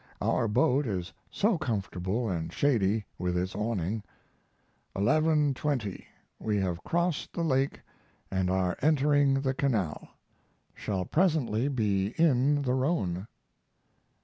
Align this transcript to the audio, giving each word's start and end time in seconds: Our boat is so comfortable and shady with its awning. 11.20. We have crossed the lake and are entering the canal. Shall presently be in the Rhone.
Our 0.19 0.47
boat 0.47 0.87
is 0.87 1.13
so 1.29 1.59
comfortable 1.59 2.27
and 2.27 2.51
shady 2.51 3.05
with 3.19 3.37
its 3.37 3.53
awning. 3.53 4.01
11.20. 4.95 6.05
We 6.39 6.57
have 6.57 6.83
crossed 6.83 7.33
the 7.33 7.43
lake 7.43 7.81
and 8.31 8.49
are 8.49 8.75
entering 8.81 9.41
the 9.41 9.53
canal. 9.53 10.09
Shall 10.73 11.05
presently 11.05 11.67
be 11.67 12.15
in 12.17 12.63
the 12.63 12.73
Rhone. 12.73 13.27